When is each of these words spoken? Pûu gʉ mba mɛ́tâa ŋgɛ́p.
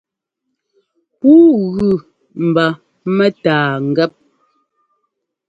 Pûu 1.19 1.39
gʉ 1.73 1.89
mba 2.45 2.65
mɛ́tâa 3.15 3.63
ŋgɛ́p. 3.89 4.11